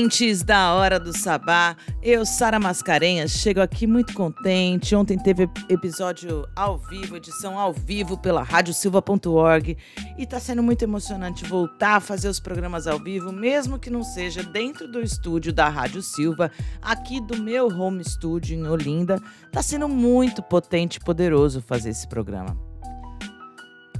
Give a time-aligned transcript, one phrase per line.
[0.00, 4.96] Ouvintes da Hora do Sabá, eu, Sara Mascarenhas, chego aqui muito contente.
[4.96, 9.76] Ontem teve episódio ao vivo, edição ao vivo pela radiosilva.org
[10.16, 14.02] e tá sendo muito emocionante voltar a fazer os programas ao vivo, mesmo que não
[14.02, 19.20] seja dentro do estúdio da Rádio Silva, aqui do meu home studio em Olinda.
[19.52, 22.56] Tá sendo muito potente e poderoso fazer esse programa.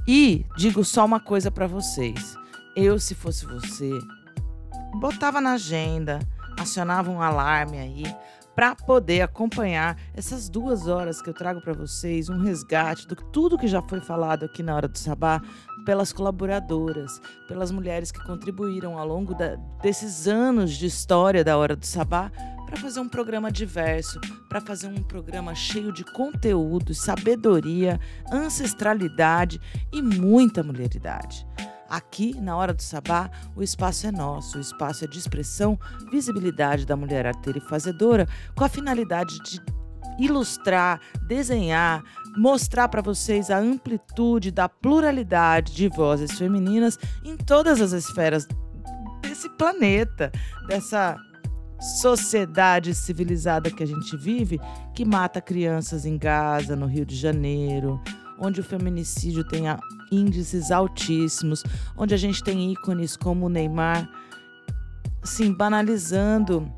[0.07, 2.35] E digo só uma coisa para vocês.
[2.75, 3.91] Eu, se fosse você,
[4.95, 6.19] botava na agenda,
[6.59, 8.03] acionava um alarme aí
[8.55, 13.57] para poder acompanhar essas duas horas que eu trago para vocês, um resgate do tudo
[13.57, 15.41] que já foi falado aqui na hora do sabá
[15.85, 21.75] pelas colaboradoras, pelas mulheres que contribuíram ao longo da, desses anos de história da hora
[21.75, 22.31] do sabá
[22.65, 27.99] para fazer um programa diverso, para fazer um programa cheio de conteúdo, sabedoria,
[28.31, 29.59] ancestralidade
[29.91, 31.45] e muita mulheridade.
[31.91, 35.77] Aqui, na Hora do Sabá, o espaço é nosso, o espaço é de expressão,
[36.09, 38.25] visibilidade da mulher arteira e fazedora,
[38.55, 39.61] com a finalidade de
[40.17, 42.01] ilustrar, desenhar,
[42.37, 48.47] mostrar para vocês a amplitude da pluralidade de vozes femininas em todas as esferas
[49.21, 50.31] desse planeta,
[50.69, 51.17] dessa
[51.99, 54.61] sociedade civilizada que a gente vive,
[54.95, 58.01] que mata crianças em Gaza, no Rio de Janeiro,
[58.39, 59.65] onde o feminicídio tem
[60.11, 61.63] índices altíssimos,
[61.95, 64.09] onde a gente tem ícones como o Neymar,
[65.21, 66.71] assim, banalizando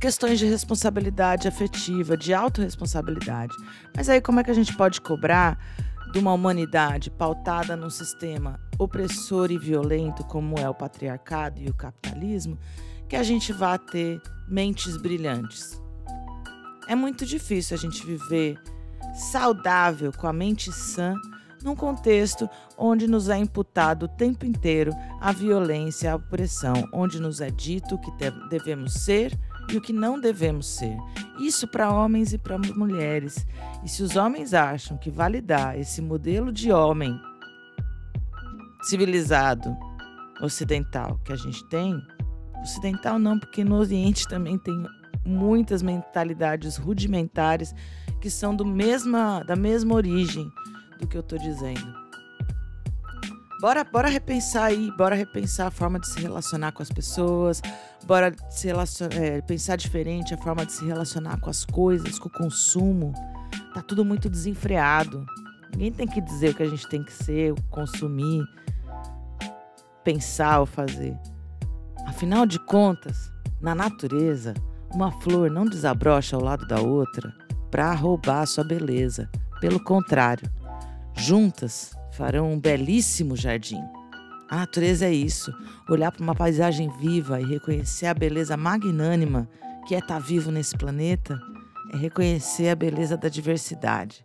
[0.00, 3.54] questões de responsabilidade afetiva, de autorresponsabilidade.
[3.96, 5.56] Mas aí como é que a gente pode cobrar
[6.12, 11.74] de uma humanidade pautada num sistema opressor e violento como é o patriarcado e o
[11.74, 12.58] capitalismo,
[13.08, 15.80] que a gente vá ter mentes brilhantes?
[16.88, 18.58] É muito difícil a gente viver
[19.14, 21.14] saudável, com a mente sã,
[21.62, 27.40] num contexto onde nos é imputado o tempo inteiro a violência, a opressão, onde nos
[27.40, 28.10] é dito o que
[28.48, 29.38] devemos ser
[29.70, 30.96] e o que não devemos ser.
[31.38, 33.46] Isso para homens e para mulheres.
[33.84, 37.18] E se os homens acham que validar esse modelo de homem
[38.82, 39.76] civilizado
[40.40, 42.00] ocidental que a gente tem,
[42.62, 44.74] ocidental não, porque no Oriente também tem
[45.24, 47.74] muitas mentalidades rudimentares
[48.20, 50.50] que são do mesma, da mesma origem
[51.02, 52.02] do que eu estou dizendo.
[53.60, 57.60] Bora, bora repensar aí, bora repensar a forma de se relacionar com as pessoas,
[58.04, 62.32] bora se é, pensar diferente a forma de se relacionar com as coisas, com o
[62.32, 63.12] consumo.
[63.74, 65.24] Tá tudo muito desenfreado.
[65.72, 68.44] Ninguém tem que dizer o que a gente tem que ser, consumir,
[70.02, 71.16] pensar ou fazer.
[72.06, 74.54] Afinal de contas, na natureza,
[74.92, 77.32] uma flor não desabrocha ao lado da outra
[77.70, 79.30] para roubar sua beleza.
[79.60, 80.50] Pelo contrário,
[81.14, 83.80] juntas farão um belíssimo jardim.
[84.48, 85.52] A natureza é isso:
[85.88, 89.48] olhar para uma paisagem viva e reconhecer a beleza magnânima
[89.86, 91.40] que é estar tá vivo nesse planeta,
[91.92, 94.24] é reconhecer a beleza da diversidade,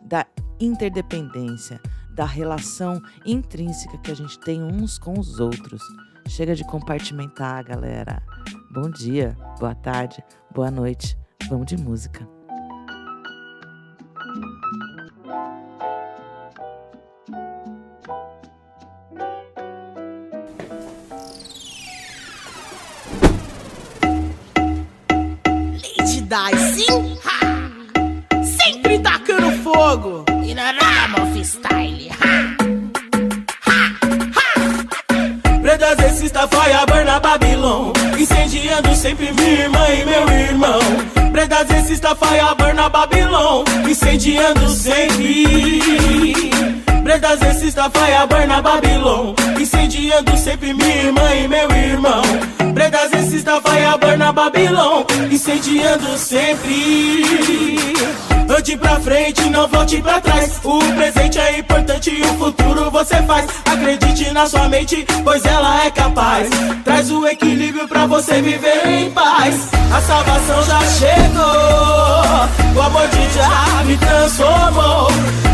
[0.00, 0.26] da
[0.60, 1.80] interdependência,
[2.14, 5.82] da relação intrínseca que a gente tem uns com os outros.
[6.28, 8.22] Chega de compartimentar, galera.
[8.72, 11.18] Bom dia, boa tarde, boa noite.
[11.48, 12.33] Vamos de música.
[39.14, 40.80] Sempre minha irmã e meu irmão.
[41.30, 43.64] Pretas esse faia burna Babilon.
[43.88, 46.50] Incendiando sempre.
[47.02, 49.34] Pretas esse faia burna Babilon.
[49.60, 52.22] Incendiando sempre minha irmã e meu irmão.
[52.74, 55.04] Pretas esse faia burna Babilon.
[55.30, 57.74] Incendiando sempre
[58.56, 60.60] Ande pra frente, não volte pra trás.
[60.62, 63.46] O presente é importante e o futuro você faz.
[63.64, 66.48] Acredite na sua mente, pois ela é capaz.
[66.84, 69.68] Traz o equilíbrio pra você viver em paz.
[69.92, 72.76] A salvação já chegou.
[72.76, 75.08] O amor de já me transformou.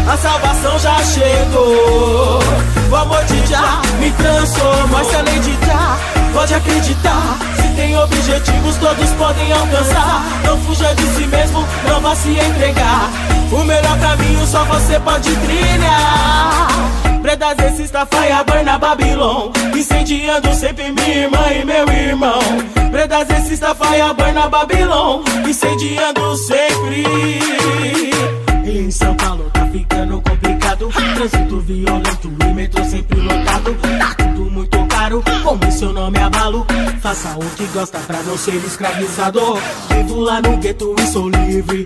[0.07, 2.80] A salvação já chegou.
[2.91, 4.89] O amor de já me transformou.
[4.89, 5.99] Mas além de já,
[6.33, 7.39] pode acreditar
[7.81, 10.23] tem objetivos, todos podem alcançar.
[10.45, 13.11] Não fuja de si mesmo, não vá se entregar.
[13.51, 16.69] O melhor caminho só você pode trilhar.
[17.23, 22.41] Predas está faia burna Babilon Incendiando sempre minha irmã e meu irmão
[22.91, 27.05] Predas está faia burna Babilon Incendiando sempre
[28.65, 29.53] Em São Paulo
[30.89, 36.67] Trânsito violento e metrô sempre lotado Tá tudo muito caro Como seu nome é abalo
[37.01, 39.59] faça o que gosta pra não ser escravizador.
[39.89, 41.85] Vivo lá no gueto e sou livre.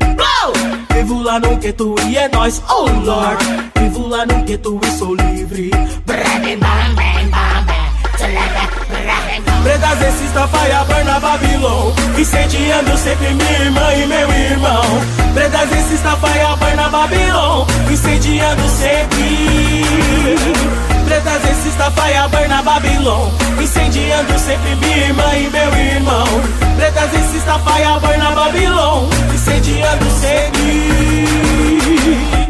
[0.92, 3.44] Vivo lá no gueto e é nóis, oh Lord.
[3.78, 5.70] Vivo lá no gueto e sou livre.
[9.62, 10.84] Pretas racista, faia,
[11.20, 14.82] Babilon Incendiando sempre minha irmã e meu irmão.
[15.34, 19.84] Pretas racista, faia, burna, Babilon Incendiando sempre.
[21.04, 23.30] Pretas racista, faia, burna, Babilon
[23.60, 26.26] Incendiando sempre minha irmã e meu irmão.
[26.76, 31.24] Pretas racista, faia, burna, Babilon Incendiando sempre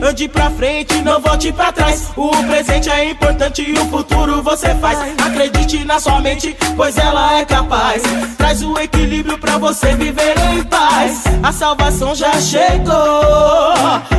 [0.02, 2.10] Ande pra frente, não volte pra trás.
[2.16, 4.98] O presente é importante e o futuro você faz.
[5.24, 8.02] Acredite na sua mente, pois ela é capaz.
[8.36, 11.24] Traz o equilíbrio pra você viver em paz.
[11.42, 12.94] A salvação já chegou.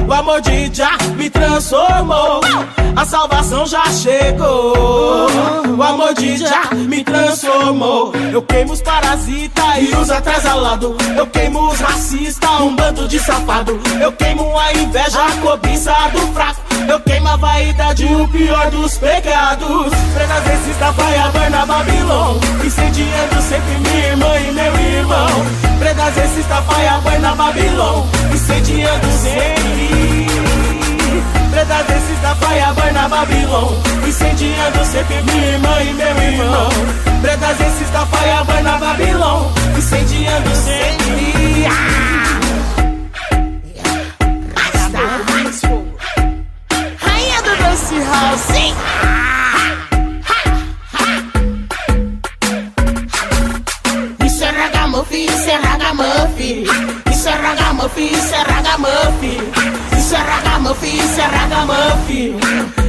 [0.07, 2.41] O amor de Já me transformou.
[2.95, 5.27] A salvação já chegou.
[5.77, 8.13] O amor de Já me transformou.
[8.31, 10.95] Eu queimo os parasitas e os atrasalados.
[11.15, 13.79] Eu queimo os racistas, um bando de safado.
[13.99, 15.31] Eu queimo a inveja, a
[15.65, 16.61] cobiça do fraco.
[16.87, 19.93] Eu queimo a vaidade, o pior dos pecados.
[20.13, 22.39] Prenas racista, vai a na Babilão.
[22.63, 25.27] Incendiando sempre minha irmã e meu irmão.
[25.79, 28.07] Prenas racista, vai a na Babilão.
[28.33, 30.27] Incendiando sempre.
[31.51, 33.81] Prenas racista, vai a na Babilão.
[34.07, 36.69] Incendiando sempre minha irmã e meu irmão.
[37.21, 39.51] Prenas racista, vai a na Babilão.
[39.77, 41.65] Incendiando sempre.
[41.67, 42.15] Ah!
[47.75, 48.55] Dance House.
[54.25, 56.63] Isso é ragamuffin, isso é ragamuffin.
[57.11, 59.37] Isso é ragamuffin, isso é ragamuffin.
[59.97, 62.37] Isso é ragamuffin, isso é ragamuffin.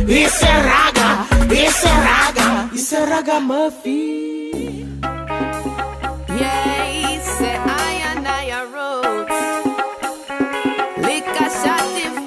[0.09, 4.37] Isso é raga, isso é raga, isso é ragamuffin.
[6.39, 6.77] Yeah.
[11.07, 12.26] Lick a shot if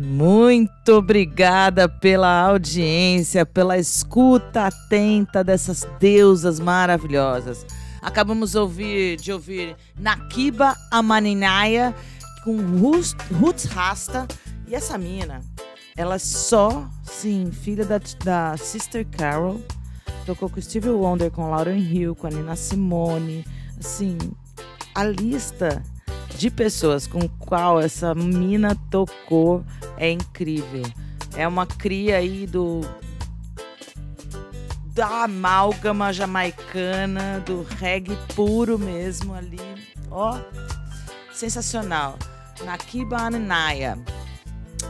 [0.00, 7.66] Muito obrigada pela audiência, pela escuta atenta dessas deusas maravilhosas.
[8.00, 11.94] Acabamos ouvir, de ouvir Nakiba Amaninaya
[12.42, 14.26] com Roots, Rasta.
[14.66, 15.42] E essa mina,
[15.94, 19.60] ela é só, sim, filha da, da Sister Carol.
[20.24, 23.44] Tocou com Stevie Wonder, com Lauren Hill, com a Nina Simone.
[23.78, 24.16] Assim,
[24.94, 25.82] a lista
[26.40, 29.62] de pessoas com qual essa mina tocou
[29.98, 30.84] é incrível.
[31.36, 32.80] É uma cria aí do
[34.94, 39.60] da amálgama jamaicana, do reggae puro mesmo ali.
[40.10, 40.38] Ó,
[41.30, 42.18] sensacional.
[42.64, 43.98] Nakiba Anaya.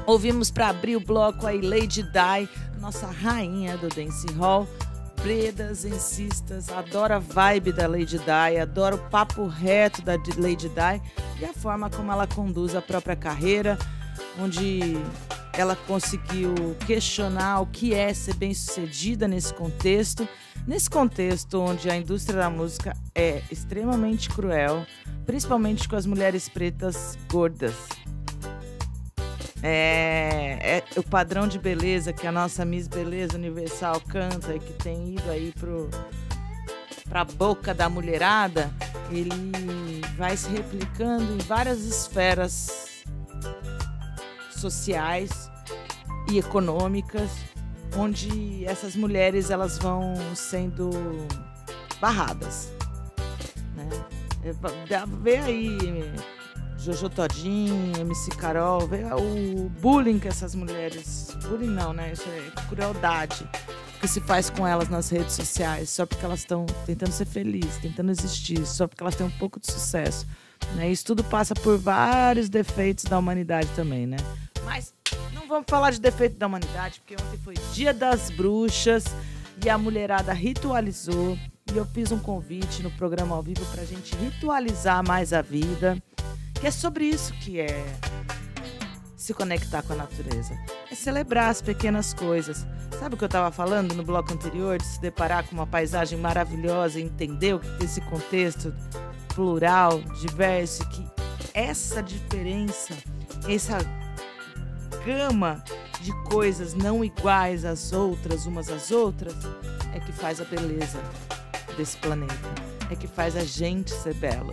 [0.06, 4.68] Ouvimos para abrir o bloco aí Lady Di, nossa rainha do dance hall.
[5.22, 11.02] Bredas, ensistas, adoro a vibe da Lady Di, adoro o papo reto da Lady Di
[11.40, 13.78] e a forma como ela conduz a própria carreira,
[14.38, 14.96] onde
[15.52, 16.54] ela conseguiu
[16.86, 20.26] questionar o que é ser bem-sucedida nesse contexto,
[20.66, 24.86] nesse contexto onde a indústria da música é extremamente cruel,
[25.26, 27.74] principalmente com as mulheres pretas gordas.
[29.62, 34.72] É, é, o padrão de beleza que a nossa Miss Beleza Universal canta e que
[34.72, 35.90] tem ido aí pro
[37.10, 38.70] para a boca da mulherada,
[39.10, 43.04] ele vai se replicando em várias esferas
[44.48, 45.50] sociais
[46.30, 47.30] e econômicas,
[47.96, 50.90] onde essas mulheres elas vão sendo
[52.00, 52.70] barradas.
[53.74, 53.88] Né?
[54.44, 54.54] É,
[55.20, 55.78] vê aí
[56.82, 61.36] Jojo Todinho, MC Carol, o bullying que essas mulheres.
[61.46, 62.12] Bullying não, né?
[62.12, 63.46] Isso é crueldade
[64.00, 67.76] que se faz com elas nas redes sociais, só porque elas estão tentando ser felizes,
[67.76, 70.26] tentando existir, só porque elas têm um pouco de sucesso.
[70.74, 70.90] Né?
[70.90, 74.16] Isso tudo passa por vários defeitos da humanidade também, né?
[74.64, 74.94] Mas
[75.34, 79.04] não vamos falar de defeito da humanidade, porque ontem foi Dia das Bruxas
[79.62, 81.36] e a mulherada ritualizou.
[81.70, 85.42] E eu fiz um convite no programa ao vivo para a gente ritualizar mais a
[85.42, 86.02] vida.
[86.60, 87.84] Que é sobre isso que é
[89.16, 90.58] se conectar com a natureza.
[90.90, 92.66] É celebrar as pequenas coisas.
[92.98, 94.76] Sabe o que eu estava falando no bloco anterior?
[94.76, 98.74] De se deparar com uma paisagem maravilhosa e entender o que é esse contexto
[99.34, 101.06] plural, diverso, que
[101.54, 102.94] essa diferença,
[103.48, 103.78] essa
[105.04, 105.62] gama
[106.00, 109.34] de coisas não iguais às outras, umas às outras,
[109.94, 111.00] é que faz a beleza
[111.76, 112.34] desse planeta.
[112.90, 114.52] É que faz a gente ser belo.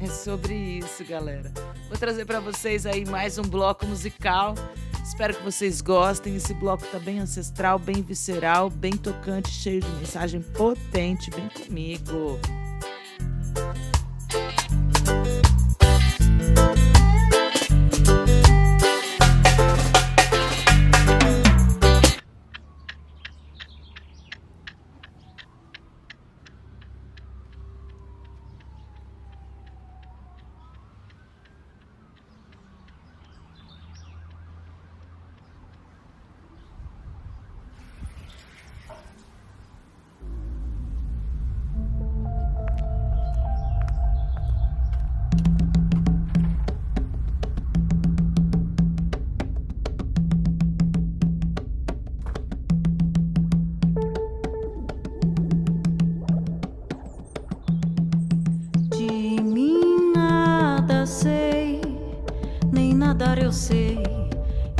[0.00, 1.52] É sobre isso, galera.
[1.88, 4.54] Vou trazer para vocês aí mais um bloco musical.
[5.02, 6.36] Espero que vocês gostem.
[6.36, 11.30] Esse bloco tá bem ancestral, bem visceral, bem tocante, cheio de mensagem potente.
[11.30, 12.40] Vem comigo.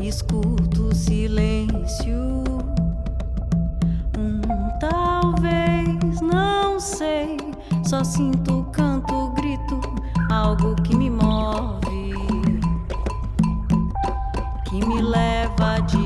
[0.08, 2.44] escuto silêncio.
[4.18, 4.40] Um
[4.78, 7.36] talvez, não sei,
[7.84, 9.80] só sinto canto, grito,
[10.30, 12.14] algo que me move,
[14.66, 16.03] que me leva de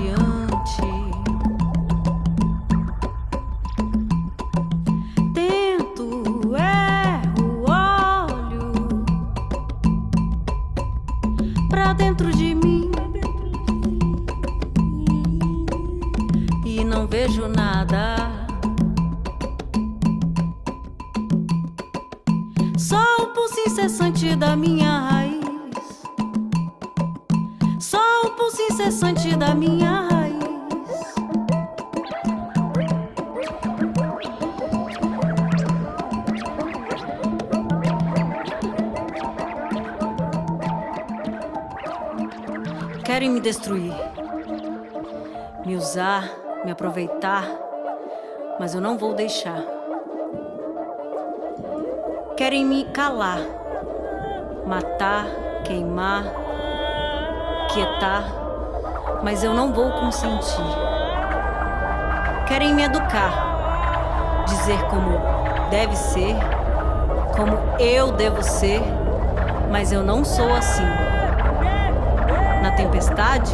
[49.19, 49.65] deixar.
[52.37, 53.41] Querem me calar,
[54.65, 55.27] matar,
[55.65, 56.23] queimar,
[57.73, 58.23] quietar,
[59.25, 60.63] mas eu não vou consentir.
[62.47, 65.19] Querem me educar, dizer como
[65.69, 66.37] deve ser,
[67.37, 68.81] como eu devo ser,
[69.69, 70.87] mas eu não sou assim.
[72.63, 73.53] Na tempestade,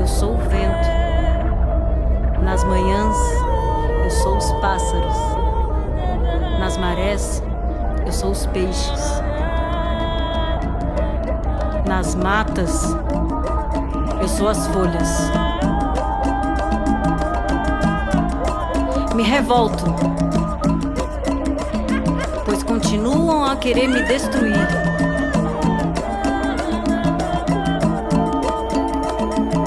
[0.00, 1.02] eu sou o vento.
[2.42, 3.51] Nas manhãs,
[4.12, 5.16] sou os pássaros.
[6.58, 7.42] Nas marés,
[8.04, 9.22] eu sou os peixes.
[11.86, 12.94] Nas matas,
[14.20, 15.30] eu sou as folhas.
[19.14, 19.84] Me revolto,
[22.44, 24.68] pois continuam a querer me destruir.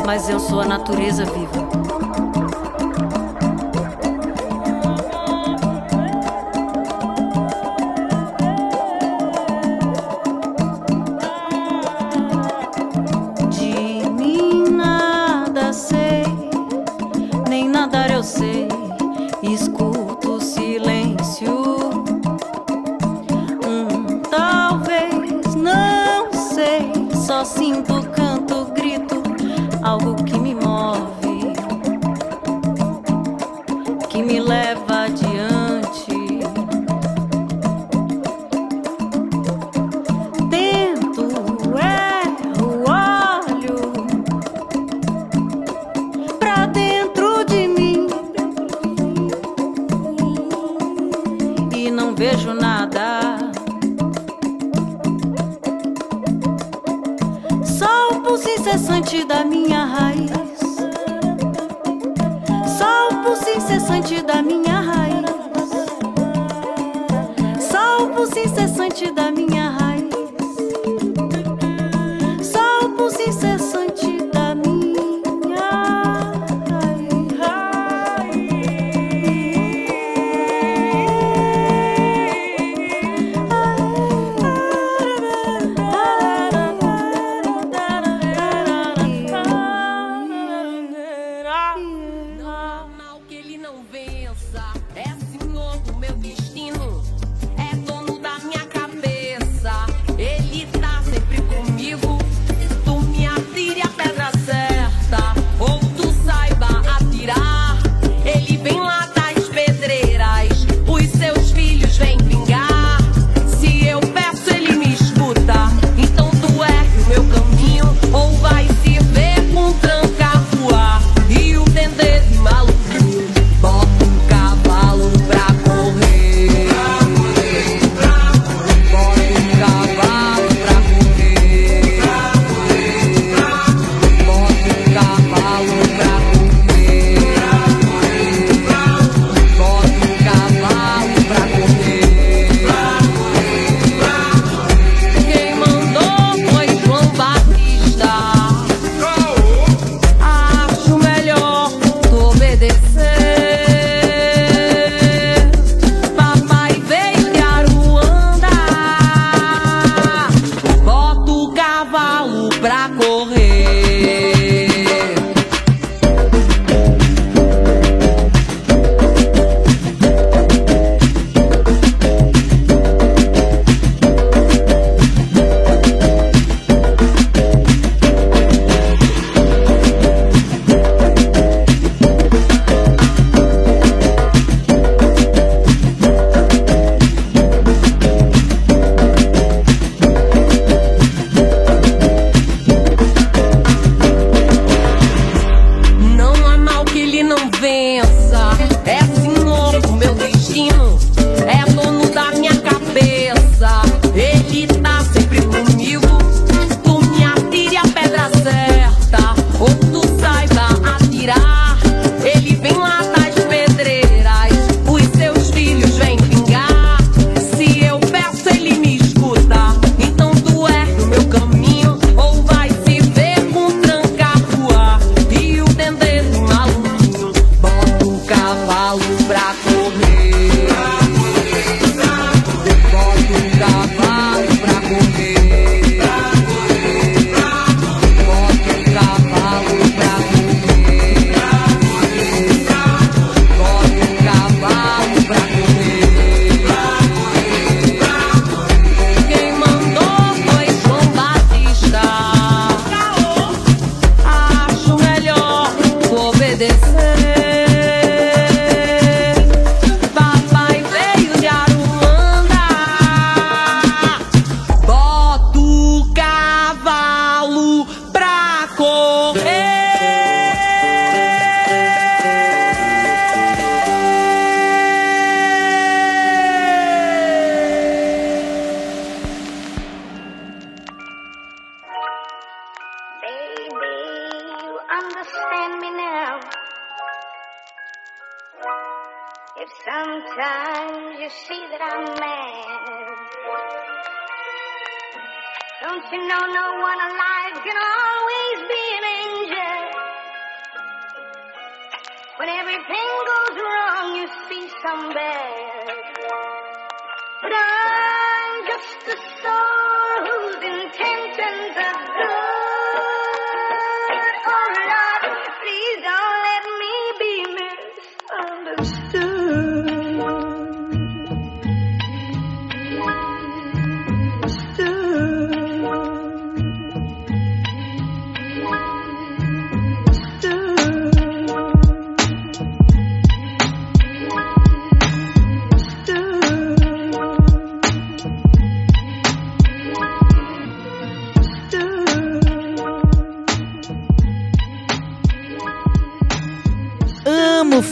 [0.05, 1.64] Mas eu sou a natureza viva.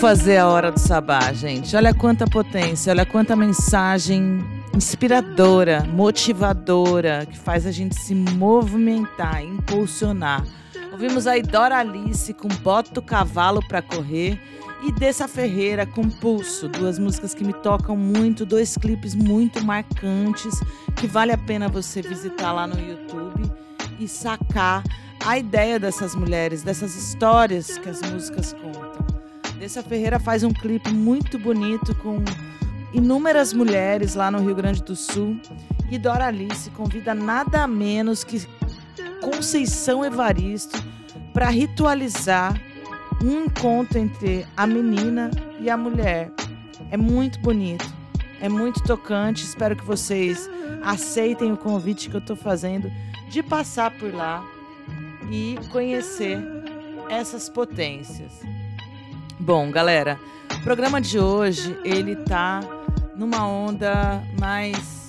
[0.04, 1.78] Fazer a hora do sabá, gente.
[1.78, 4.44] Olha quanta potência, olha quanta mensagem
[4.76, 10.46] inspiradora, motivadora, que faz a gente se movimentar, impulsionar.
[10.92, 14.38] Ouvimos aí Dora Alice com Bota o Cavalo para Correr
[14.84, 20.60] e Dessa Ferreira com Pulso, duas músicas que me tocam muito, dois clipes muito marcantes
[20.98, 23.50] que vale a pena você visitar lá no YouTube
[23.98, 24.84] e sacar
[25.26, 28.83] a ideia dessas mulheres, dessas histórias que as músicas contam.
[29.64, 32.22] Dessa Ferreira faz um clipe muito bonito com
[32.92, 35.40] inúmeras mulheres lá no Rio Grande do Sul
[35.90, 38.46] e Dora Alice convida nada menos que
[39.22, 40.78] Conceição Evaristo
[41.32, 42.62] para ritualizar
[43.24, 46.30] um encontro entre a menina e a mulher.
[46.92, 47.86] É muito bonito,
[48.42, 49.46] é muito tocante.
[49.46, 50.50] Espero que vocês
[50.84, 52.92] aceitem o convite que eu estou fazendo
[53.30, 54.46] de passar por lá
[55.32, 56.38] e conhecer
[57.10, 58.42] essas potências.
[59.46, 60.18] Bom, galera,
[60.58, 62.62] o programa de hoje ele tá
[63.14, 65.06] numa onda mais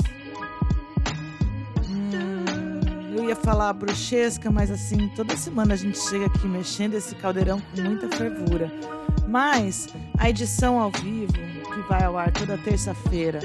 [1.88, 7.14] hum, eu ia falar bruxesca, mas assim, toda semana a gente chega aqui mexendo esse
[7.14, 8.72] caldeirão com muita fervura.
[9.28, 9.86] Mas
[10.18, 13.38] a edição ao vivo, que vai ao ar toda terça-feira,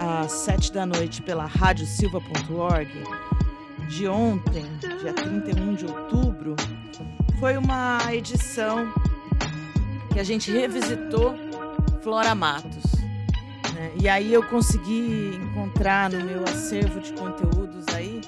[0.00, 2.90] às sete da noite, pela radiosilva.org,
[3.88, 4.64] de ontem,
[5.00, 6.56] dia 31 de outubro,
[7.38, 8.92] foi uma edição
[10.12, 11.34] que a gente revisitou
[12.02, 12.92] Flora Matos.
[13.74, 13.92] Né?
[14.00, 18.20] E aí eu consegui encontrar no meu acervo de conteúdos aí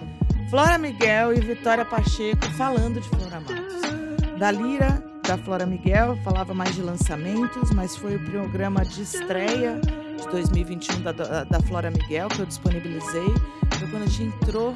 [0.53, 4.39] Flora Miguel e Vitória Pacheco falando de Flora Matos.
[4.39, 9.81] Da Lira, da Flora Miguel, falava mais de lançamentos, mas foi o programa de estreia
[9.81, 11.13] de 2021 da,
[11.45, 13.33] da Flora Miguel que eu disponibilizei.
[13.79, 14.75] Foi quando a gente entrou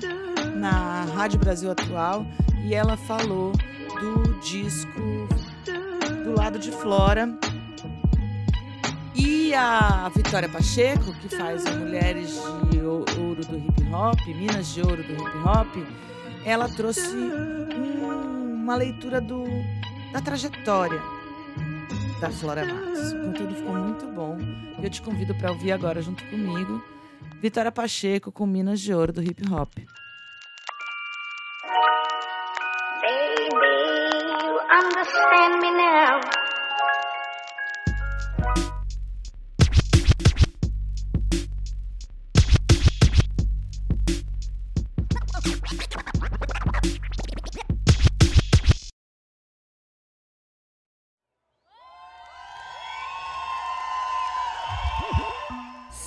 [0.56, 2.26] na Rádio Brasil Atual
[2.64, 3.52] e ela falou
[4.00, 5.25] do disco
[6.36, 7.28] lado de Flora.
[9.14, 15.02] E a Vitória Pacheco, que faz Mulheres de Ouro do Hip Hop, Minas de Ouro
[15.02, 15.76] do Hip Hop,
[16.44, 19.44] ela trouxe um, uma leitura do,
[20.12, 21.00] da trajetória
[22.20, 23.12] da Flora Matos.
[23.12, 24.38] O conteúdo ficou muito bom
[24.82, 26.84] eu te convido para ouvir agora junto comigo
[27.40, 29.72] Vitória Pacheco com Minas de Ouro do Hip Hop.
[33.02, 33.65] Baby,
[34.76, 36.45] understand me now.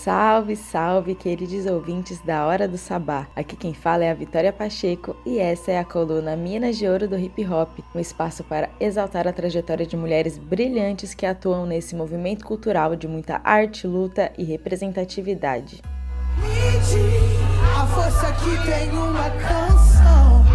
[0.04, 3.28] Salve, salve, queridos ouvintes da Hora do Sabá.
[3.36, 7.06] Aqui quem fala é a Vitória Pacheco e essa é a coluna Minas de Ouro
[7.06, 11.98] do Hip Hop, um espaço para exaltar a trajetória de mulheres brilhantes que atuam nesse
[11.98, 15.82] movimento cultural de muita arte, luta e representatividade.
[17.78, 20.46] A força que tem uma canção.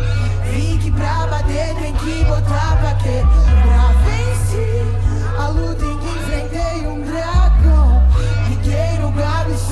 [0.55, 3.64] Vim que pra bater tem que botar pra quê?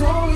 [0.04, 0.31] Oh.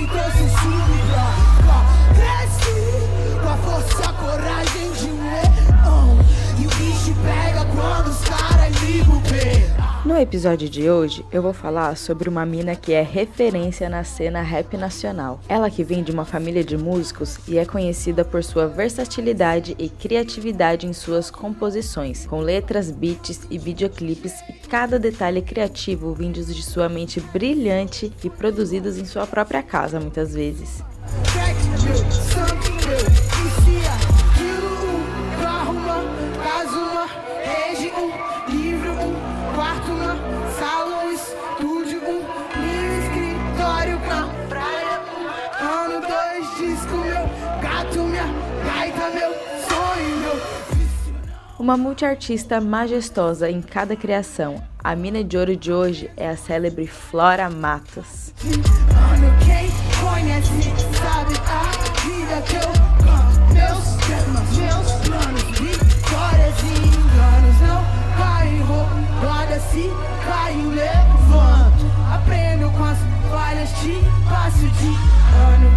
[10.17, 14.41] No episódio de hoje, eu vou falar sobre uma mina que é referência na cena
[14.41, 15.39] rap nacional.
[15.47, 19.91] Ela que vem de uma família de músicos e é conhecida por sua versatilidade e
[19.91, 26.63] criatividade em suas composições, com letras, beats e videoclipes e cada detalhe criativo vindos de
[26.63, 30.83] sua mente brilhante e produzidos em sua própria casa muitas vezes.
[51.59, 56.87] Uma multiartista majestosa em cada criação, a mina de ouro de hoje é a célebre
[56.87, 58.35] Flora Matos.
[72.13, 72.99] Aprendo com as
[73.31, 73.71] falhas,
[74.29, 75.76] passo de ano.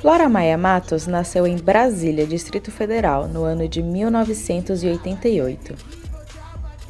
[0.00, 6.03] Flora Maia Matos nasceu em Brasília, Distrito Federal, no ano de 1988.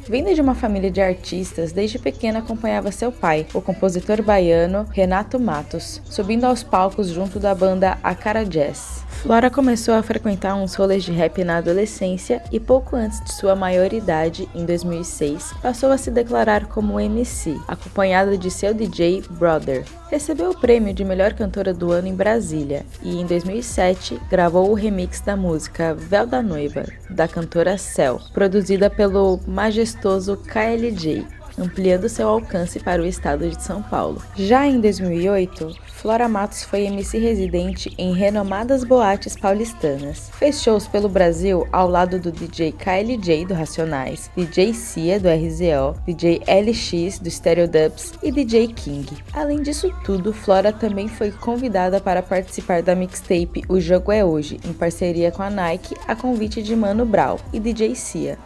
[0.07, 5.39] Vinda de uma família de artistas, desde pequena acompanhava seu pai, o compositor baiano Renato
[5.39, 9.03] Matos, subindo aos palcos junto da banda Acara Jazz.
[9.09, 13.55] Flora começou a frequentar uns rolês de rap na adolescência e pouco antes de sua
[13.55, 19.83] maioridade, em 2006, passou a se declarar como MC, acompanhada de seu DJ Brother.
[20.11, 24.75] Recebeu o prêmio de melhor cantora do ano em Brasília e, em 2007, gravou o
[24.75, 31.25] remix da música Véu da Noiva, da cantora Cell, produzida pelo majestoso KLJ,
[31.57, 34.21] ampliando seu alcance para o estado de São Paulo.
[34.35, 40.29] Já em 2008, Flora Matos foi MC residente em renomadas boates paulistanas.
[40.37, 45.99] Fez shows pelo Brasil ao lado do DJ KLJ do Racionais, DJ Cia do RZO,
[46.05, 49.07] DJ LX do Stereo Dubs e DJ King.
[49.33, 54.59] Além disso tudo, Flora também foi convidada para participar da mixtape O Jogo é Hoje,
[54.63, 58.37] em parceria com a Nike, a convite de Mano Brown e DJ Cia.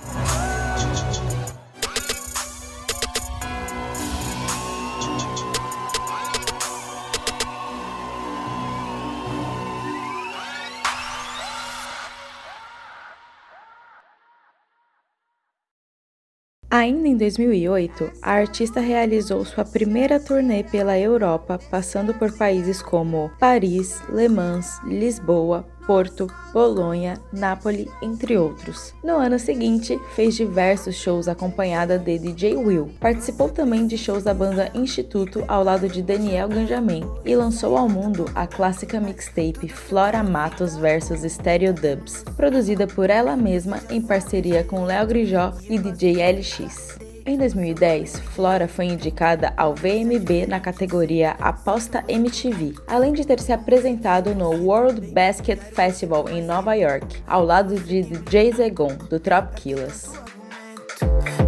[16.79, 23.29] Ainda em 2008, a artista realizou sua primeira turnê pela Europa, passando por países como
[23.37, 28.93] Paris, Le Mans, Lisboa, Porto, Bolonha, Nápoles, entre outros.
[29.03, 32.91] No ano seguinte, fez diversos shows acompanhada de DJ Will.
[32.99, 37.89] Participou também de shows da banda Instituto ao lado de Daniel Ganjamin e lançou ao
[37.89, 44.63] mundo a clássica mixtape Flora Matos vs Stereo Dubs, produzida por ela mesma em parceria
[44.63, 46.98] com Léo Grijó e DJ LX.
[47.29, 53.53] Em 2010, Flora foi indicada ao VMB na categoria Aposta MTV, além de ter se
[53.53, 59.53] apresentado no World Basket Festival em Nova York, ao lado de DJ Zegon, do Trop
[59.53, 60.05] Killers.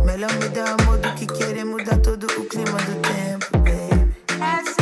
[0.05, 4.80] Melhor mudar o modo que querer mudar todo o clima do tempo, baby.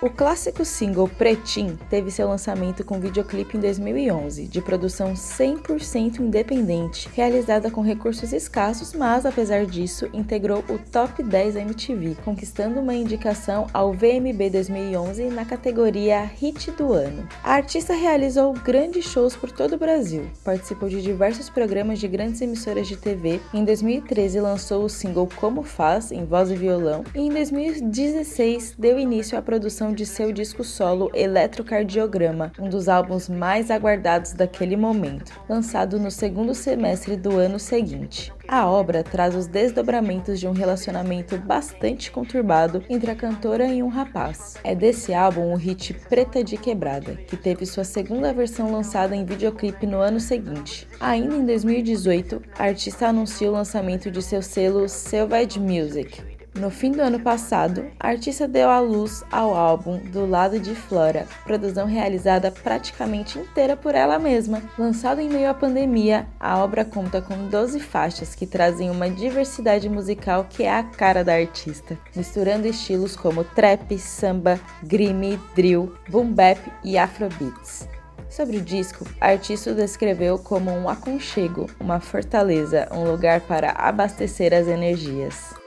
[0.00, 7.08] O clássico single Pretim teve seu lançamento com videoclipe em 2011, de produção 100% independente,
[7.16, 13.66] realizada com recursos escassos, mas apesar disso, integrou o Top 10 MTV, conquistando uma indicação
[13.74, 17.28] ao VMB 2011 na categoria Hit do Ano.
[17.42, 22.40] A artista realizou grandes shows por todo o Brasil, participou de diversos programas de grandes
[22.40, 23.40] emissoras de TV.
[23.52, 28.96] Em 2013 lançou o single Como Faz, em voz e violão, e em 2016 deu
[28.96, 35.32] início à produção de seu disco solo Eletrocardiograma, um dos álbuns mais aguardados daquele momento,
[35.48, 38.32] lançado no segundo semestre do ano seguinte.
[38.48, 43.88] A obra traz os desdobramentos de um relacionamento bastante conturbado entre a cantora e um
[43.88, 44.56] rapaz.
[44.64, 49.26] É desse álbum o hit Preta de Quebrada, que teve sua segunda versão lançada em
[49.26, 50.88] videoclipe no ano seguinte.
[50.98, 56.90] Ainda em 2018, a artista anunciou o lançamento de seu selo Selvage Music, no fim
[56.90, 61.86] do ano passado, a artista deu à luz ao álbum Do Lado de Flora, produção
[61.86, 64.62] realizada praticamente inteira por ela mesma.
[64.78, 69.88] Lançado em meio à pandemia, a obra conta com 12 faixas que trazem uma diversidade
[69.88, 76.32] musical que é a cara da artista, misturando estilos como trap, samba, grime, drill, boom
[76.32, 77.88] bap e afrobeats.
[78.28, 83.72] Sobre o disco, a artista o descreveu como um aconchego, uma fortaleza, um lugar para
[83.72, 85.57] abastecer as energias.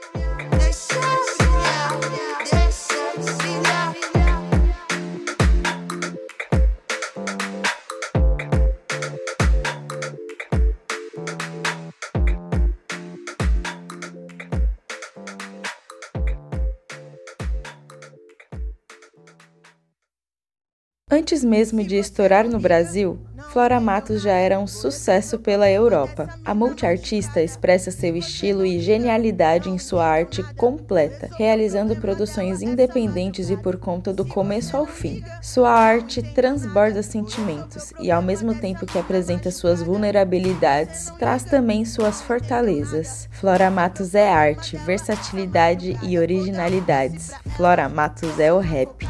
[21.14, 23.18] Antes mesmo de estourar no Brasil,
[23.52, 26.26] Flora Matos já era um sucesso pela Europa.
[26.42, 33.56] A multiartista expressa seu estilo e genialidade em sua arte completa, realizando produções independentes e
[33.58, 35.22] por conta do começo ao fim.
[35.42, 42.22] Sua arte transborda sentimentos e, ao mesmo tempo que apresenta suas vulnerabilidades, traz também suas
[42.22, 43.28] fortalezas.
[43.32, 47.32] Flora Matos é arte, versatilidade e originalidades.
[47.54, 49.06] Flora Matos é o rap.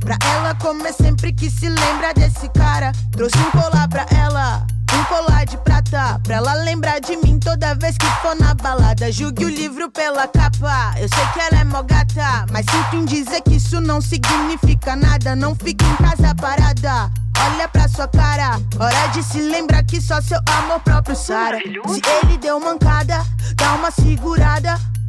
[0.00, 0.52] Pra ela
[0.92, 2.90] sempre que se lembra desse cara.
[3.12, 4.66] Trouxe um colar pra ela.
[4.92, 9.10] Um colar de prata, pra ela lembrar de mim toda vez que for na balada.
[9.10, 10.94] Julgue o livro pela capa.
[10.98, 14.94] Eu sei que ela é mó gata, mas sinto em dizer que isso não significa
[14.94, 15.34] nada.
[15.34, 17.10] Não fique em casa parada.
[17.46, 21.58] Olha pra sua cara, hora de se lembrar que só seu amor próprio Sara.
[21.58, 23.24] Se ele deu mancada,
[23.56, 24.78] dá uma segurada.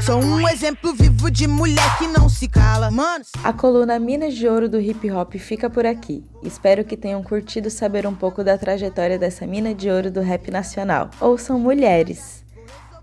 [0.00, 3.24] Sou um exemplo vivo de mulher que não se cala, mano.
[3.42, 6.24] A coluna Minas de Ouro do Hip Hop fica por aqui.
[6.42, 10.50] Espero que tenham curtido saber um pouco da trajetória dessa mina de ouro do rap
[10.50, 11.10] nacional.
[11.20, 12.44] Ouçam mulheres.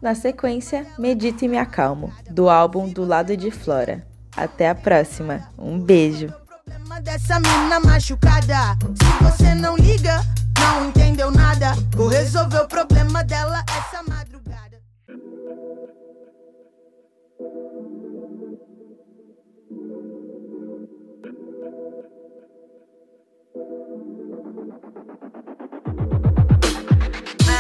[0.02, 4.06] Na sequência, Medito e Me Acalmo, do álbum Do Lado de Flora.
[4.36, 5.50] Até a próxima.
[5.58, 6.34] Um beijo.
[6.66, 8.78] Problema dessa mina machucada.
[8.96, 10.22] Se você não liga,
[10.60, 11.74] não entendeu nada.
[11.96, 14.71] Vou resolver o problema dela essa madrugada.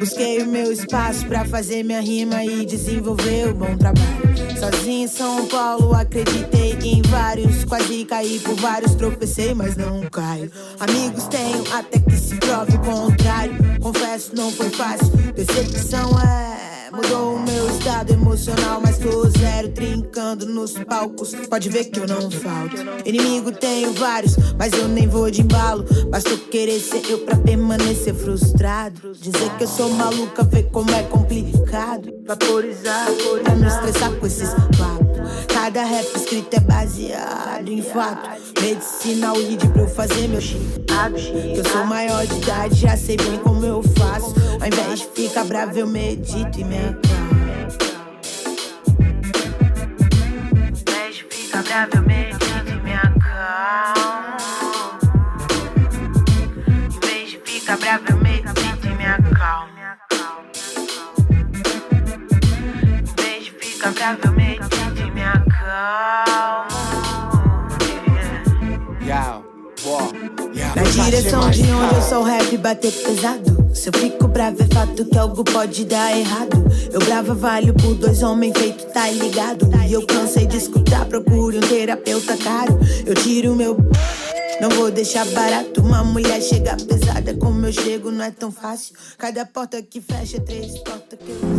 [0.00, 4.58] busquei o meu espaço pra fazer minha rima e desenvolver o bom trabalho.
[4.58, 7.64] Sozinho em São Paulo, acreditei em vários.
[7.66, 10.50] Quase caí por vários, tropecei, mas não caio.
[10.80, 13.54] Amigos tenho até que se prove o contrário.
[13.80, 15.08] Confesso, não foi fácil.
[15.34, 16.59] Decepção é.
[16.92, 21.34] Mudou o meu estado emocional, mas tô zero trincando nos palcos.
[21.48, 22.76] Pode ver que eu não falto.
[23.04, 25.84] Inimigo tenho vários, mas eu nem vou de embalo.
[26.10, 29.12] Basta querer ser eu pra permanecer frustrado.
[29.12, 32.12] Dizer que eu sou maluca, ver como é complicado.
[32.26, 33.06] Vaporizar,
[33.44, 35.09] pra não estressar com esses papos.
[35.52, 38.28] Cada rap escrito é baseado em fato.
[38.60, 40.40] Medicina lead pra eu fazer meu.
[40.40, 44.34] Que eu sou maior de idade, já sei bem como eu faço.
[44.60, 47.00] Ao invés de ficar bravo, eu medito e me acalmo.
[50.62, 52.29] Ao invés de ficar bravo, eu medito
[70.76, 73.74] Na direção de onde eu sou rap bater pesado.
[73.74, 76.62] Se eu fico bravo é fato que algo pode dar errado.
[76.92, 79.70] Eu brava valho por dois homens feito, tá ligado?
[79.88, 82.78] E eu cansei de escutar, procure um terapeuta caro.
[83.06, 83.76] Eu tiro meu.
[84.60, 85.80] Não vou deixar barato.
[85.80, 88.94] Uma mulher chega pesada, como eu chego não é tão fácil.
[89.16, 91.49] Cada porta que fecha, três portas que eu.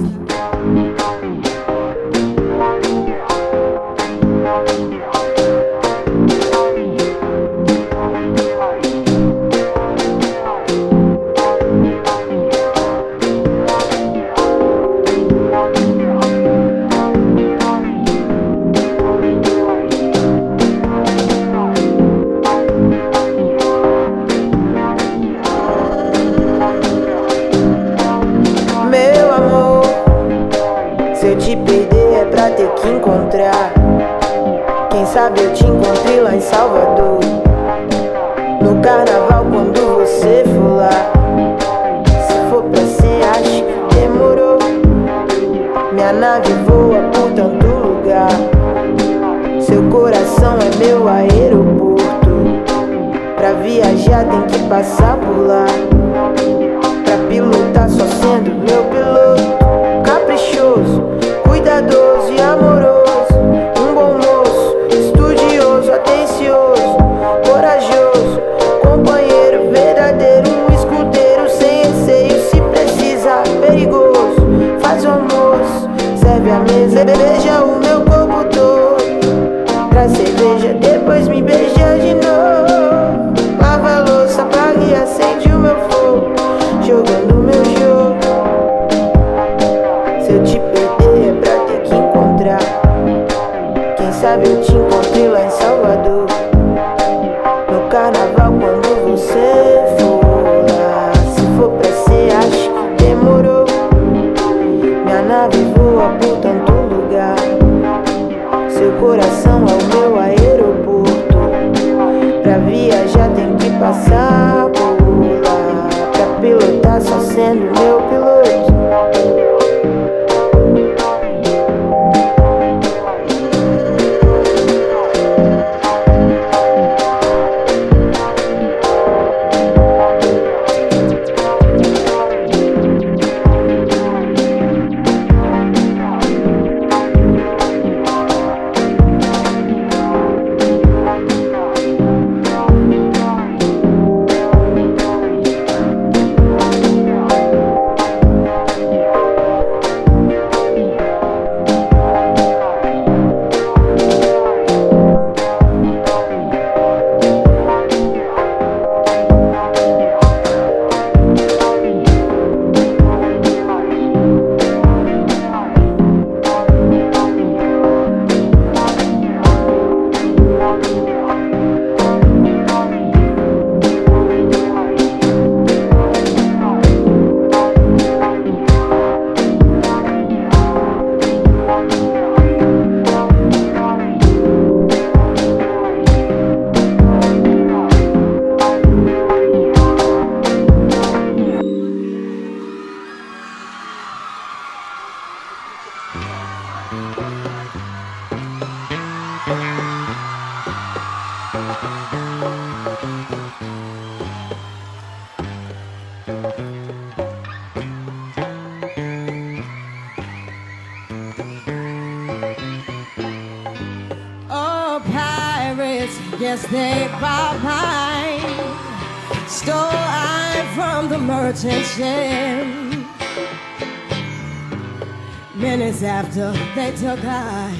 [225.55, 227.71] Minutes after they took I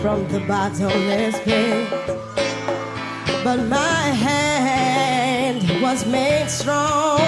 [0.00, 1.88] from the bottomless pit.
[3.44, 7.18] But my hand was made strong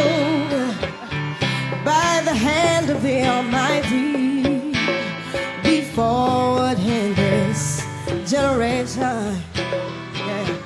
[1.85, 4.72] by the hand of the Almighty
[5.62, 7.85] be forward in this
[8.24, 9.37] generation.
[10.14, 10.59] Yeah.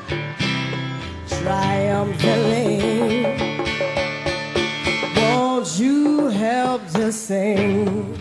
[1.26, 2.59] Triumphantly.
[7.12, 8.14] same.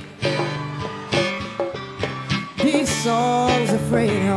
[2.57, 4.28] These songs afraid.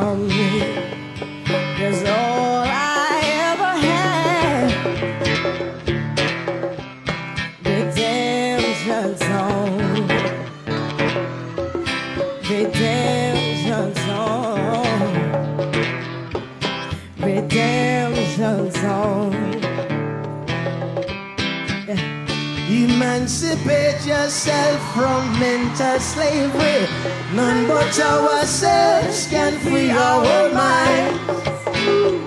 [24.22, 26.86] From mental slavery.
[27.34, 31.18] None but ourselves can free our minds.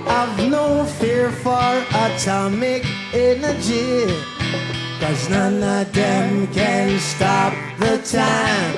[0.06, 2.84] I've no fear for atomic
[3.14, 4.08] energy.
[5.00, 8.76] Cause none of them can stop the time.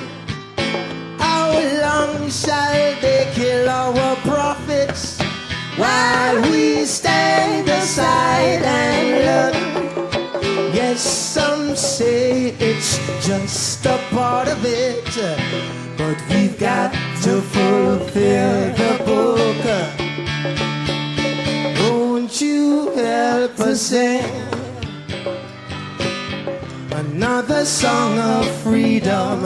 [1.18, 1.50] How
[1.82, 5.20] long shall they kill our prophets
[5.76, 9.67] while we stand aside and look?
[11.98, 12.96] Say it's
[13.26, 15.04] just a part of it,
[15.98, 16.92] but we've got
[17.24, 19.64] to fulfill the book.
[21.80, 24.22] Won't you help us sing
[26.92, 29.42] another song of freedom?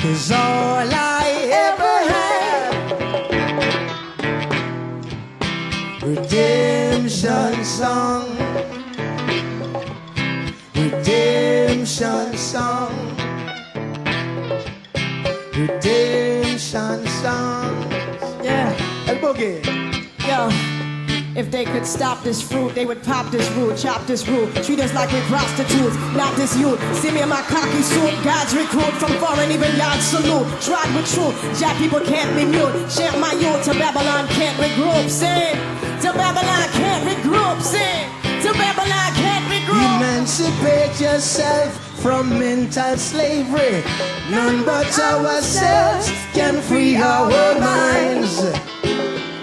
[0.00, 2.72] Cause all I ever had
[6.02, 8.38] Redemption song
[11.98, 12.94] Redemption song
[15.52, 17.74] Redemption song
[18.40, 18.70] Yeah.
[19.08, 19.58] El boogie
[20.22, 20.48] Yo,
[21.34, 24.78] If they could stop this fruit, they would pop this root, chop this root, treat
[24.78, 26.78] us like we're prostitutes, not this youth.
[26.94, 30.46] See me in my cocky suit, God's recruit from foreign, even God's salute.
[30.62, 32.74] Tried with truth, jack people can't be mute.
[32.94, 35.10] Chant my youth to Babylon can't regroup.
[35.10, 35.58] Sing
[36.02, 37.60] to Babylon can't regroup.
[37.60, 38.06] Sing
[38.42, 39.98] to Babylon can't regroup.
[39.98, 43.82] Emancipate yourself from mental slavery.
[44.30, 48.40] None but ourselves can free our minds.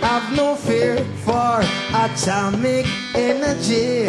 [0.02, 1.62] Have no fear for
[1.94, 4.08] atomic energy.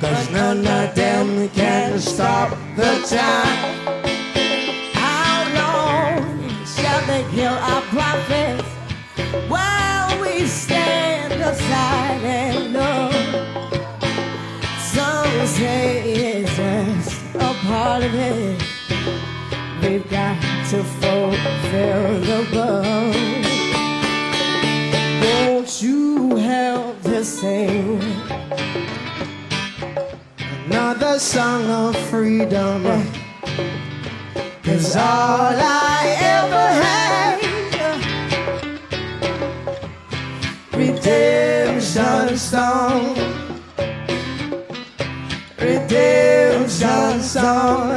[0.00, 3.94] Cause none of them can stop the time.
[4.94, 8.68] How long shall they kill our prophets
[9.48, 11.97] while we stand aside
[17.88, 18.62] of it.
[19.82, 20.36] We've got
[20.70, 23.14] to fulfill the book.
[25.22, 28.00] Won't you help to sing?
[30.66, 32.82] Another song of freedom.
[34.62, 37.38] Cause all I ever had.
[40.74, 43.37] Redemption song.
[45.60, 47.96] Redemption song.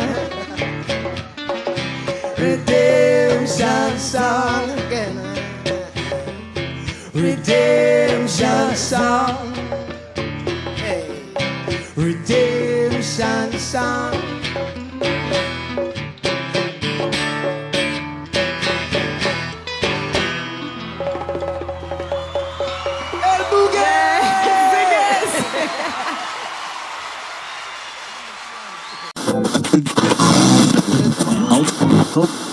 [2.38, 4.70] Redemption song.
[7.14, 9.54] Redemption song.
[11.96, 14.31] Redemption song.
[32.12, 32.51] E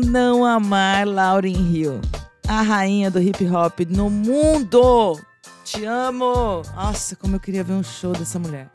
[0.00, 2.00] não amar Lauryn Hill,
[2.48, 5.20] a rainha do hip hop no mundo?
[5.64, 6.62] Te amo!
[6.74, 8.68] Nossa, como eu queria ver um show dessa mulher.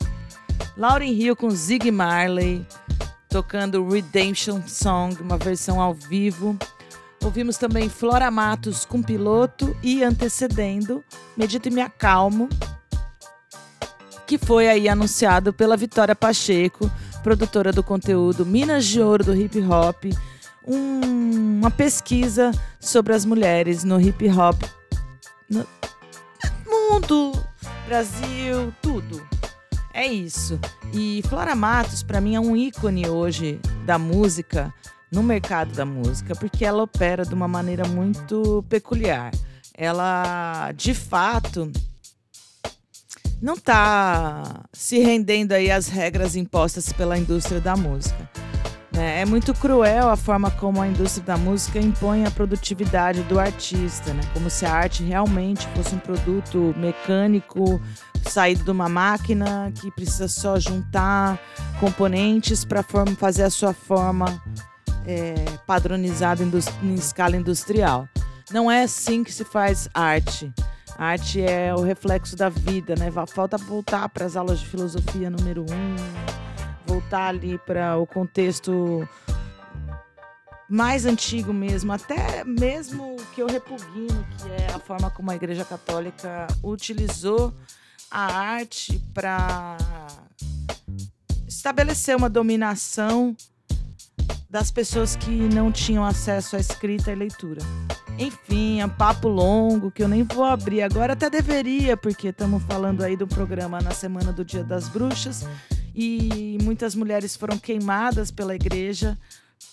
[0.76, 2.66] Lauryn Hill com Zig Marley
[3.28, 6.56] tocando Redemption Song, uma versão ao vivo.
[7.22, 11.04] Ouvimos também Flora Matos com piloto e antecedendo
[11.36, 12.48] Medito e Me Acalmo,
[14.26, 16.90] que foi aí anunciado pela Vitória Pacheco,
[17.22, 20.04] produtora do conteúdo Minas de Ouro do Hip Hop,
[20.66, 22.50] um- uma pesquisa
[22.80, 24.62] sobre as mulheres no hip hop
[25.48, 25.66] no
[26.66, 27.32] mundo,
[27.86, 29.26] Brasil, tudo.
[29.94, 30.58] É isso.
[30.92, 34.72] E Flora Matos, para mim, é um ícone hoje da música,
[35.10, 39.32] no mercado da música, porque ela opera de uma maneira muito peculiar.
[39.72, 41.70] Ela, de fato,
[43.40, 48.28] não está se rendendo aí às regras impostas pela indústria da música.
[48.96, 49.20] Né?
[49.20, 54.14] É muito cruel a forma como a indústria da música impõe a produtividade do artista,
[54.14, 54.22] né?
[54.32, 57.80] como se a arte realmente fosse um produto mecânico
[58.26, 61.38] saído de uma máquina que precisa só juntar
[61.78, 62.82] componentes para
[63.16, 64.42] fazer a sua forma
[65.06, 65.34] é,
[65.66, 68.08] padronizada em escala industrial.
[68.50, 70.52] Não é assim que se faz arte.
[70.98, 73.12] A arte é o reflexo da vida, né?
[73.28, 76.35] Falta voltar para as aulas de filosofia número um,
[76.86, 79.08] voltar ali para o contexto
[80.68, 85.36] mais antigo mesmo, até mesmo o que eu repugno, que é a forma como a
[85.36, 87.52] Igreja Católica utilizou
[88.10, 89.76] a arte para
[91.46, 93.36] estabelecer uma dominação
[94.48, 97.60] das pessoas que não tinham acesso à escrita e leitura.
[98.18, 102.62] Enfim, é um papo longo que eu nem vou abrir agora, até deveria, porque estamos
[102.62, 105.44] falando aí do programa na semana do Dia das Bruxas
[105.96, 109.16] e muitas mulheres foram queimadas pela igreja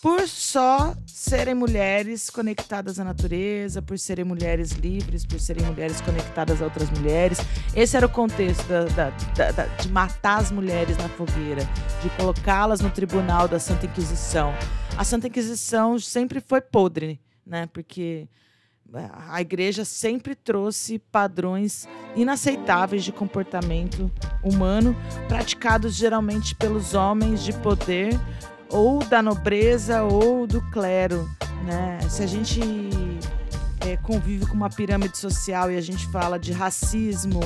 [0.02, 6.62] por só serem mulheres conectadas à natureza, por serem mulheres livres, por serem mulheres conectadas
[6.62, 7.38] a outras mulheres.
[7.76, 11.62] Esse era o contexto da- da- da- de matar as mulheres na fogueira,
[12.02, 14.54] de colocá-las no tribunal da Santa Inquisição.
[14.98, 17.68] A Santa Inquisição sempre foi podre, né?
[17.72, 18.28] Porque
[18.94, 24.12] a igreja sempre trouxe padrões inaceitáveis de comportamento
[24.44, 24.96] humano,
[25.28, 28.20] praticados geralmente pelos homens de poder
[28.70, 31.30] ou da nobreza ou do clero,
[31.66, 32.00] né?
[32.10, 32.60] Se a gente
[33.82, 37.40] é, convive com uma pirâmide social e a gente fala de racismo,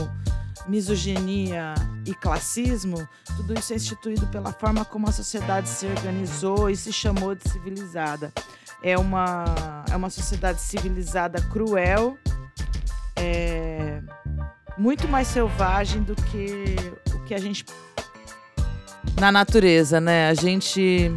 [0.68, 1.74] misoginia
[2.06, 6.92] e classismo, tudo isso é instituído pela forma como a sociedade se organizou e se
[6.92, 8.34] chamou de civilizada.
[8.82, 12.18] É uma, é uma sociedade civilizada cruel,
[13.16, 14.02] é,
[14.78, 16.76] muito mais selvagem do que
[17.14, 17.66] o que a gente.
[19.20, 20.30] Na natureza, né?
[20.30, 21.12] A gente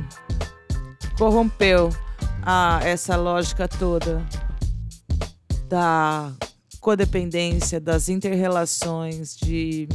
[1.19, 1.91] corrompeu
[2.43, 4.25] a, essa lógica toda
[5.69, 6.33] da
[6.81, 9.87] codependência, das interrelações, de,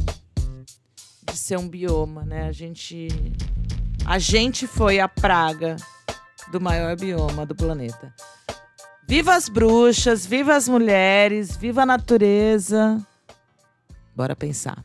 [1.24, 2.46] de ser um bioma, né?
[2.46, 3.08] A gente,
[4.06, 5.76] a gente foi a praga
[6.50, 8.12] do maior bioma do planeta.
[9.08, 13.00] Viva as bruxas, viva as mulheres, viva a natureza.
[14.14, 14.84] Bora pensar.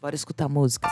[0.00, 0.88] Bora escutar música.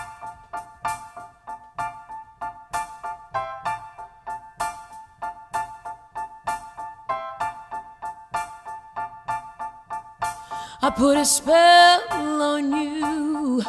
[10.82, 13.62] I put a spell on you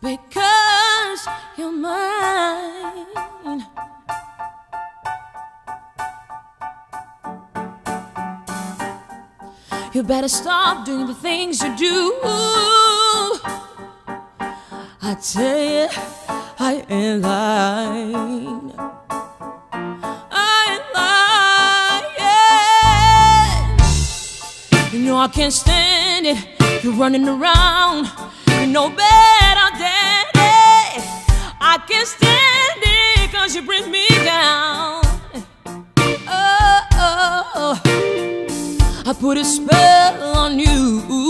[0.00, 0.41] because
[10.12, 12.12] better stop doing the things you do.
[15.00, 15.88] I tell you,
[16.58, 18.74] I ain't lying.
[20.30, 20.88] I ain't
[24.90, 24.92] lying.
[24.92, 26.36] You know I can't stand it.
[26.84, 28.10] You're running around.
[28.60, 30.24] You know better than.
[31.72, 35.00] I can't stand it cause you bring me down.
[36.28, 38.02] Oh, oh, oh.
[39.04, 40.01] I put a spell
[40.60, 41.21] you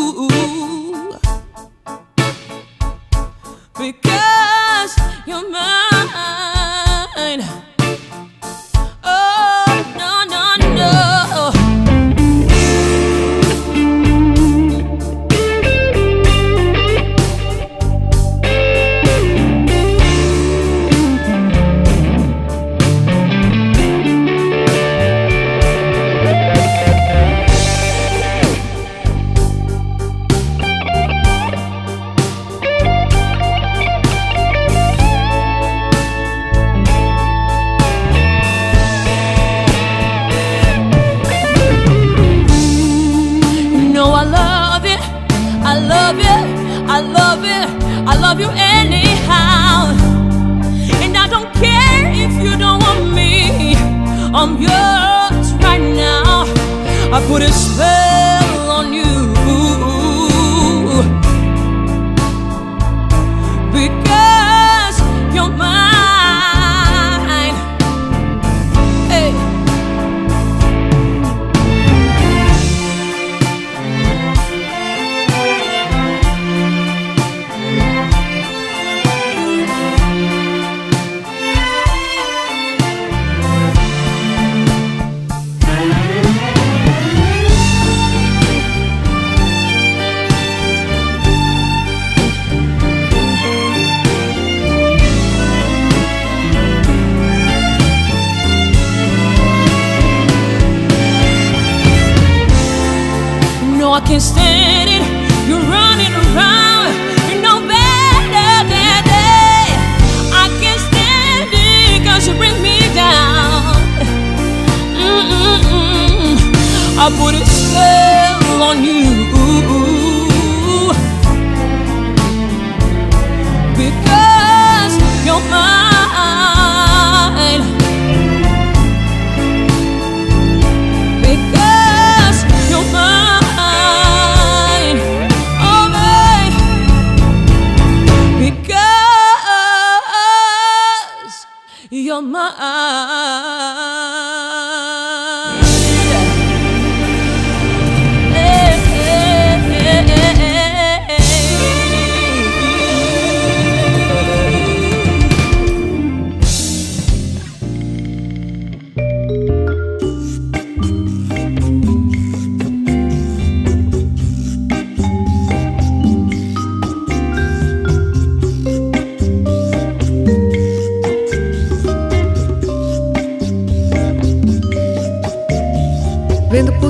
[142.21, 144.02] you're.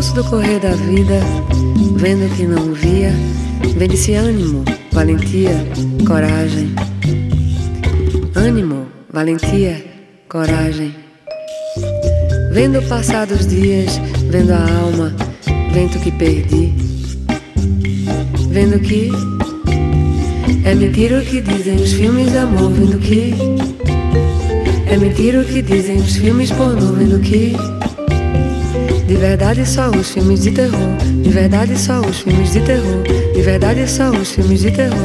[0.03, 1.21] Vendo o pulso do correr da vida,
[1.97, 3.13] vendo que não via,
[3.77, 5.55] vendo esse ânimo, valentia,
[6.05, 6.75] coragem.
[8.35, 9.85] Ânimo, valentia,
[10.29, 10.93] coragem.
[12.53, 15.15] Vendo passados dias, vendo a alma,
[15.73, 16.75] vento que perdi.
[18.51, 19.09] Vendo que
[20.65, 23.35] é mentira o que dizem os filmes de amor, vendo que
[24.91, 27.55] é mentira o que dizem os filmes pornô, vendo que
[29.13, 33.03] de verdade só os filmes de terror, de verdade só os filmes de terror,
[33.35, 34.97] de verdade só os filmes de terror.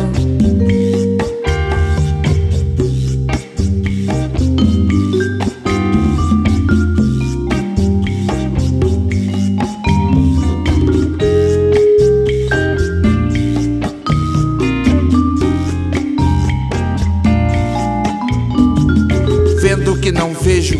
[19.61, 20.79] Vendo que não vejo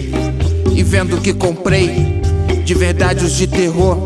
[0.73, 2.06] e vendo que comprei
[2.67, 3.97] de verdade os de terror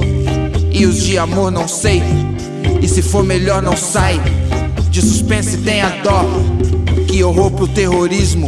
[0.71, 1.99] e os de amor não sei.
[2.79, 4.21] E se for melhor não sai.
[4.91, 6.23] De suspense tem a dó.
[7.07, 8.47] Que horror pro terrorismo,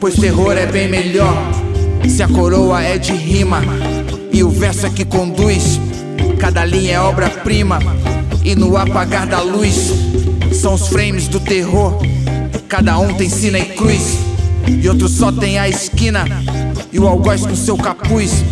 [0.00, 1.36] pois terror é bem melhor.
[2.08, 3.62] Se a coroa é de rima
[4.32, 5.78] e o verso é que conduz,
[6.40, 7.78] cada linha é obra-prima.
[8.42, 9.92] E no apagar da luz
[10.54, 12.00] são os frames do terror.
[12.70, 14.16] Cada um tem sina e cruz,
[14.66, 16.24] e outro só tem a esquina.
[16.90, 18.42] E o algoz com seu capuz.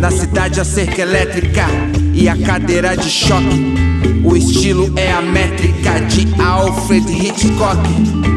[0.00, 1.66] Na cidade a cerca elétrica
[2.12, 3.82] e a cadeira de choque.
[4.24, 7.80] O estilo é a métrica de Alfred Hitchcock.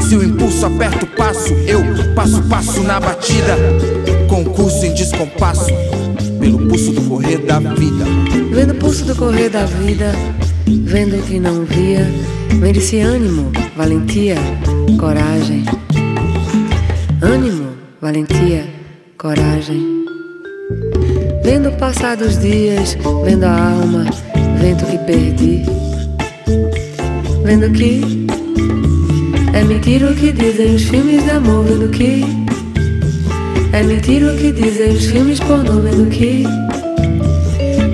[0.07, 1.81] Se o impulso aperta o passo, eu
[2.15, 3.55] passo passo na batida.
[4.27, 5.71] Concurso em descompasso,
[6.39, 8.05] pelo pulso do correr da vida.
[8.51, 10.13] Vendo o pulso do correr da vida,
[10.65, 12.05] vendo o que não via,
[12.59, 14.37] vendo esse ânimo, valentia,
[14.99, 15.63] coragem.
[17.21, 17.69] Ânimo,
[18.01, 18.67] valentia,
[19.17, 19.94] coragem.
[21.45, 24.05] Vendo passar dos dias, vendo a alma,
[24.59, 25.63] vento que perdi.
[27.43, 28.25] Vendo que
[29.53, 32.25] é mentira o que dizem os filmes de amor, vendo que
[33.73, 36.45] é mentira o que dizem os filmes pornô, vendo que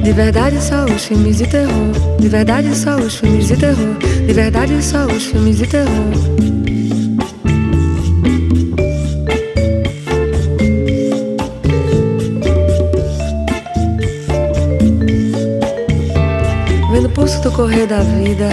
[0.02, 1.92] de verdade só os filmes de terror,
[2.22, 6.32] de verdade só os filmes de terror, de verdade só os filmes de terror.
[17.62, 18.50] Correr da vida,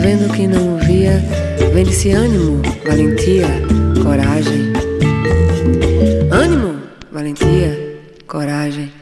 [0.00, 1.22] vendo o que não via,
[1.72, 3.46] vendo esse ânimo, valentia,
[4.02, 4.72] coragem.
[6.32, 6.82] Ânimo,
[7.12, 8.92] valentia, coragem.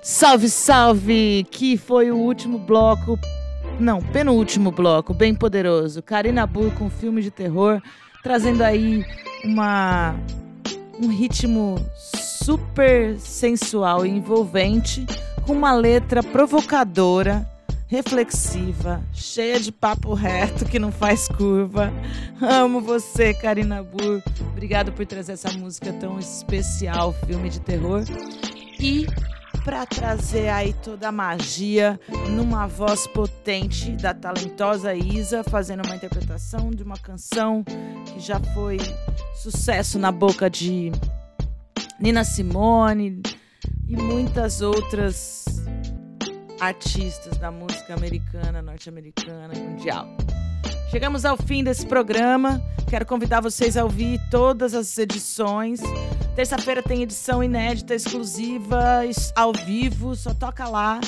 [0.00, 1.44] Salve, salve!
[1.50, 3.18] Que foi o último bloco.
[3.80, 6.02] Não, penúltimo bloco, bem poderoso.
[6.02, 7.80] Karina Burr com filme de terror,
[8.22, 9.06] trazendo aí
[9.42, 10.14] uma
[11.02, 15.06] um ritmo super sensual e envolvente,
[15.46, 17.48] com uma letra provocadora,
[17.86, 21.90] reflexiva, cheia de papo reto que não faz curva.
[22.38, 24.22] Amo você, Karina Burr.
[24.52, 28.04] Obrigado por trazer essa música tão especial, filme de terror.
[28.78, 29.06] E
[29.70, 31.98] para trazer aí toda a magia
[32.30, 38.78] numa voz potente da talentosa Isa, fazendo uma interpretação de uma canção que já foi
[39.32, 40.90] sucesso na boca de
[42.00, 43.22] Nina Simone
[43.86, 45.44] e muitas outras
[46.58, 50.08] artistas da música americana, norte-americana, mundial.
[50.90, 52.60] Chegamos ao fim desse programa.
[52.88, 55.80] Quero convidar vocês a ouvir todas as edições.
[56.34, 59.02] Terça-feira tem edição inédita, exclusiva,
[59.36, 61.00] ao vivo, só toca lá.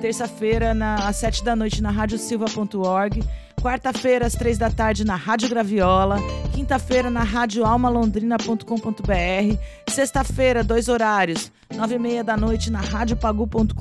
[0.00, 0.74] Terça-feira,
[1.06, 3.22] às sete da noite, na radiosilva.org.
[3.60, 6.18] Quarta-feira, às três da tarde, na Rádio Graviola.
[6.54, 9.58] Quinta-feira, na radioalmalondrina.com.br.
[9.88, 11.50] Sexta-feira, dois horários.
[11.74, 13.74] Nove e meia da noite, na radiopagu.com.br.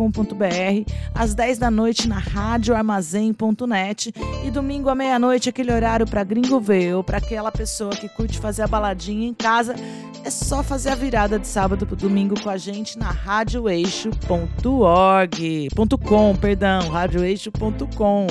[1.13, 4.13] Às dez da noite, na radioarmazém.net.
[4.43, 8.39] E domingo à meia-noite, aquele horário para gringo ver ou para aquela pessoa que curte
[8.39, 9.75] fazer a baladinha em casa.
[10.23, 15.69] É só fazer a virada de sábado pro domingo com a gente na radioeixo.org.
[15.75, 18.28] ponto .com, perdão, radioeixo.com.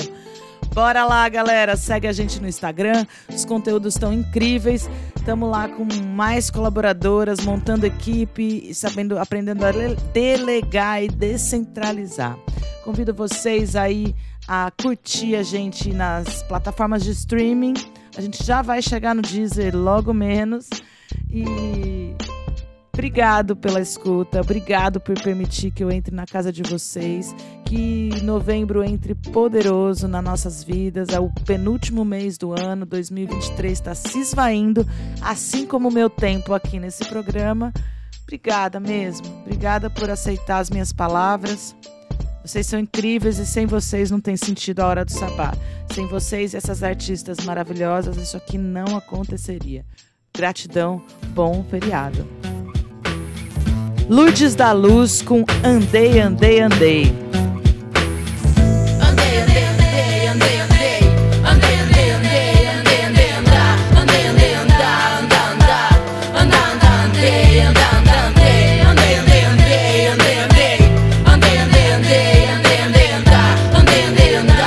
[0.72, 1.76] Bora lá, galera.
[1.76, 3.06] Segue a gente no Instagram.
[3.28, 4.88] Os conteúdos estão incríveis.
[5.16, 12.38] Estamos lá com mais colaboradoras, montando equipe, e sabendo, aprendendo a le- delegar e descentralizar.
[12.84, 14.14] Convido vocês aí
[14.46, 17.74] a curtir a gente nas plataformas de streaming.
[18.16, 20.68] A gente já vai chegar no Deezer logo menos.
[21.30, 22.14] E
[22.96, 27.36] Obrigado pela escuta, obrigado por permitir que eu entre na casa de vocês.
[27.66, 31.10] Que novembro entre poderoso nas nossas vidas.
[31.10, 34.86] É o penúltimo mês do ano, 2023 está se esvaindo,
[35.20, 37.70] assim como o meu tempo aqui nesse programa.
[38.22, 41.76] Obrigada mesmo, obrigada por aceitar as minhas palavras.
[42.42, 45.52] Vocês são incríveis e sem vocês não tem sentido a hora do sabá.
[45.92, 49.84] Sem vocês e essas artistas maravilhosas, isso aqui não aconteceria.
[50.34, 51.02] Gratidão,
[51.34, 52.55] bom feriado.
[54.08, 57.12] Lourdes da Luz com Andei, Andei, Andei.
[59.00, 61.00] Andei, andei, andei, andei, andei.
[61.44, 63.66] Andei, andei, andei, andei, andei.
[63.98, 64.86] Andei, andei, andei,
[65.26, 65.82] andei.
[66.38, 66.62] Andei,
[68.78, 70.78] andei, andei, andei, andei.
[71.26, 73.50] Andei, andei, andei, andei, andei.
[73.74, 74.62] Andei, andei, andei,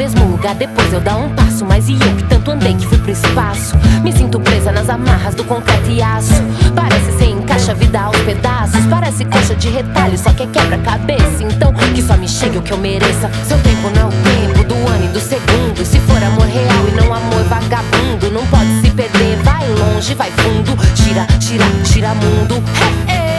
[0.00, 0.54] andei.
[0.58, 1.49] Depois eu dar um passo.
[1.64, 3.76] Mas e eu que tanto andei que fui pro espaço?
[4.02, 6.42] Me sinto presa nas amarras do concreto e aço.
[6.74, 8.86] Parece sem encaixa vida aos pedaços.
[8.86, 11.42] Parece coxa de retalho, só que é quebra-cabeça.
[11.42, 13.30] Então que só me chegue o que eu mereça.
[13.46, 15.84] Seu tempo não é o tempo do ano e do segundo.
[15.84, 19.36] Se for amor real e não amor vagabundo, não pode se perder.
[19.42, 20.76] Vai longe, vai fundo.
[20.94, 22.54] Tira, tira, tira mundo.
[23.08, 23.29] Hey, hey.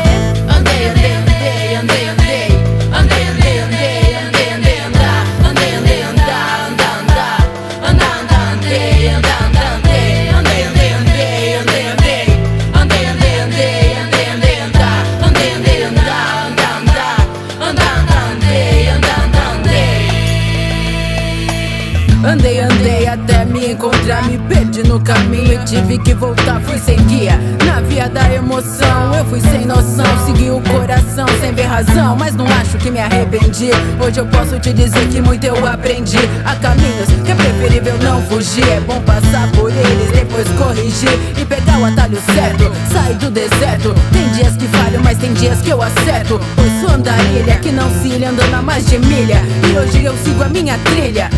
[24.92, 27.40] No caminho e tive que voltar, fui sem guia.
[27.66, 32.36] Na via da emoção, eu fui sem noção, segui o coração sem ver razão, mas
[32.36, 33.70] não acho que me arrependi.
[34.04, 36.18] Hoje eu posso te dizer que muito eu aprendi.
[36.44, 41.46] Há caminhos que é preferível não fugir, é bom passar por eles, depois corrigir e
[41.46, 43.96] pegar o atalho certo, sair do deserto.
[44.12, 46.38] Tem dias que falho, mas tem dias que eu acerto.
[46.54, 50.18] Pois sou andarilha que não se ilha andando a mais de milha, e hoje eu
[50.18, 51.30] sigo a minha trilha.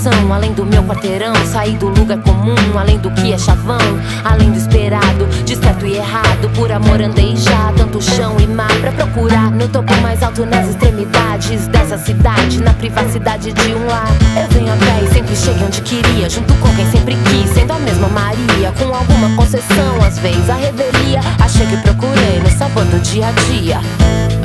[0.00, 1.34] Emoção, além do meu quarteirão.
[1.44, 3.78] Sair do lugar comum, além do que é chavão.
[4.24, 6.48] Além do esperado, de certo e errado.
[6.54, 8.72] Por amor andei já, tanto chão e mar.
[8.80, 12.62] Pra procurar no topo mais alto, nas extremidades dessa cidade.
[12.62, 14.08] Na privacidade de um lar.
[14.40, 16.30] Eu venho a pé e sempre cheguei onde queria.
[16.30, 18.72] Junto com quem sempre quis, sendo a mesma Maria.
[18.78, 21.20] Com alguma concessão, às vezes a revelia.
[21.38, 23.80] Achei que procurei no sabor do dia a dia.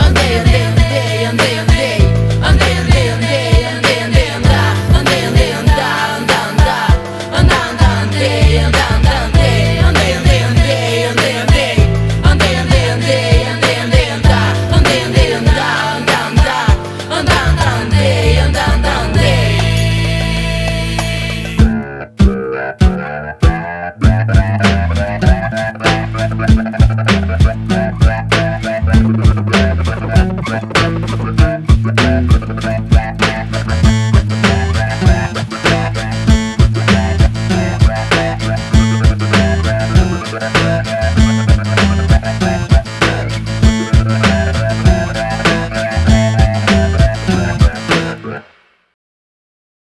[0.06, 0.75] Andei, andei,